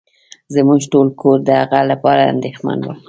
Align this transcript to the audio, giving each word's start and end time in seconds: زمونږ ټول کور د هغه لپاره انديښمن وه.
زمونږ 0.55 0.81
ټول 0.91 1.07
کور 1.21 1.37
د 1.47 1.49
هغه 1.61 1.79
لپاره 1.91 2.21
انديښمن 2.33 2.79
وه. 2.85 2.95